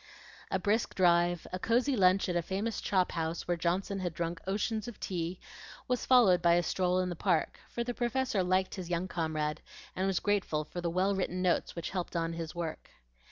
A 0.49 0.57
brisk 0.57 0.95
drive, 0.95 1.45
a 1.53 1.59
cosy 1.59 1.95
lunch 1.95 2.27
at 2.27 2.35
a 2.35 2.41
famous 2.41 2.81
chop 2.81 3.11
house 3.11 3.47
where 3.47 3.55
Johnson 3.55 3.99
had 3.99 4.15
drunk 4.15 4.41
oceans 4.47 4.87
of 4.87 4.99
tea, 4.99 5.39
was 5.87 6.07
followed 6.07 6.41
by 6.41 6.55
a 6.55 6.63
stroll 6.63 6.97
in 7.01 7.09
the 7.09 7.15
Park; 7.15 7.59
for 7.69 7.83
the 7.83 7.93
Professor 7.93 8.41
liked 8.41 8.73
his 8.73 8.89
young 8.89 9.07
comrade, 9.07 9.61
and 9.95 10.07
was 10.07 10.19
grateful 10.19 10.63
for 10.63 10.81
the 10.81 10.89
well 10.89 11.13
written 11.13 11.43
notes 11.43 11.75
which 11.75 11.91
helped 11.91 12.15
on 12.15 12.33
his 12.33 12.55
work. 12.55 12.89